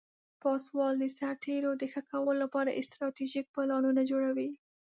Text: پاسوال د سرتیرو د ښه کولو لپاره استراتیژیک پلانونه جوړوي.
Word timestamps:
پاسوال 0.41 0.93
د 0.99 1.05
سرتیرو 1.17 1.71
د 1.77 1.83
ښه 1.91 2.01
کولو 2.11 2.33
لپاره 2.43 2.77
استراتیژیک 2.81 3.45
پلانونه 3.55 4.01
جوړوي. 4.11 4.49